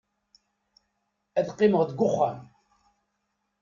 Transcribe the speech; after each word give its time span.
Ad 1.39 1.47
qqimeɣ 1.53 1.81
deg 1.85 1.99
uxxam. 2.07 2.39